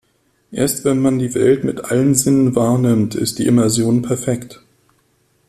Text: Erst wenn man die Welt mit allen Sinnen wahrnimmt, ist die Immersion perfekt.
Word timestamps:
Erst 0.51 0.83
wenn 0.83 0.97
man 0.99 1.19
die 1.19 1.35
Welt 1.35 1.63
mit 1.63 1.85
allen 1.85 2.15
Sinnen 2.15 2.55
wahrnimmt, 2.55 3.13
ist 3.13 3.37
die 3.37 3.45
Immersion 3.45 4.01
perfekt. 4.01 4.59